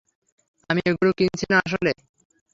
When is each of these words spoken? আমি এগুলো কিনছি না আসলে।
আমি 0.69 0.81
এগুলো 0.85 1.11
কিনছি 1.17 1.45
না 1.51 1.57
আসলে। 1.65 1.91